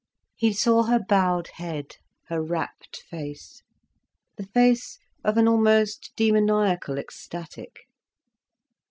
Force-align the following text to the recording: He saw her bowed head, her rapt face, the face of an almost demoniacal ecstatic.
He 0.35 0.51
saw 0.51 0.85
her 0.85 0.97
bowed 0.97 1.49
head, 1.57 1.97
her 2.29 2.41
rapt 2.41 3.03
face, 3.07 3.61
the 4.35 4.47
face 4.47 4.97
of 5.23 5.37
an 5.37 5.47
almost 5.47 6.11
demoniacal 6.15 6.97
ecstatic. 6.97 7.81